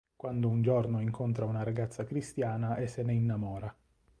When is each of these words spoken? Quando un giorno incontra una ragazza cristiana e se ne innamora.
Quando 0.15 0.47
un 0.49 0.63
giorno 0.63 0.99
incontra 0.99 1.45
una 1.45 1.61
ragazza 1.61 2.05
cristiana 2.05 2.75
e 2.77 2.87
se 2.87 3.03
ne 3.03 3.13
innamora. 3.13 3.71